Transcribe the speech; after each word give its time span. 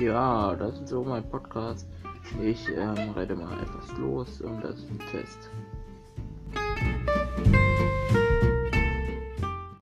Ja, 0.00 0.56
das 0.56 0.80
ist 0.80 0.88
so 0.88 1.04
mein 1.04 1.28
Podcast. 1.28 1.86
Ich 2.42 2.66
ähm, 2.70 3.10
rede 3.14 3.36
mal 3.36 3.52
etwas 3.60 3.98
los 3.98 4.40
und 4.40 4.64
das 4.64 4.78
ist 4.78 4.90
ein 4.90 4.98
Test. 5.10 5.50